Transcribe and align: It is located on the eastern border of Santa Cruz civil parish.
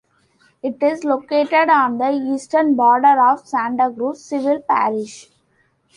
It 0.63 0.81
is 0.81 1.03
located 1.03 1.69
on 1.69 1.99
the 1.99 2.09
eastern 2.11 2.73
border 2.75 3.23
of 3.23 3.47
Santa 3.47 3.93
Cruz 3.93 4.19
civil 4.25 4.59
parish. 4.59 5.29